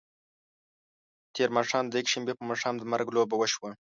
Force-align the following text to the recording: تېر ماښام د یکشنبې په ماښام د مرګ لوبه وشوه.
تېر 1.35 1.49
ماښام 1.57 1.85
د 1.87 1.93
یکشنبې 2.01 2.33
په 2.37 2.43
ماښام 2.49 2.75
د 2.77 2.83
مرګ 2.91 3.07
لوبه 3.15 3.35
وشوه. 3.37 3.71